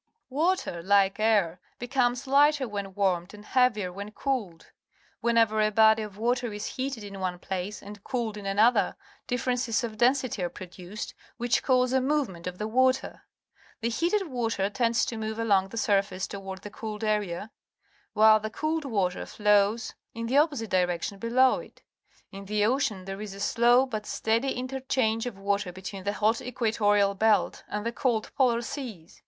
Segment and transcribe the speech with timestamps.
[0.31, 1.59] Water, like air^.
[1.77, 2.25] becomes.
[2.25, 4.71] .lighter when warmed and heavier when cooled.
[5.23, 8.95] \Mienever a body of water is heated in one place and cooled in a nother,
[9.27, 13.27] differences of density are produced, which cause a mo\'ement of the water.
[13.81, 17.51] The heated water tends to move along the siirface toward the cooled area,
[18.13, 21.83] while the cooled water flow s in the opposite direction below it.
[22.31, 26.41] In the ocean there is a slow but steady interchange of water between the hot
[26.41, 29.19] equatorial belt and the cold polar seas.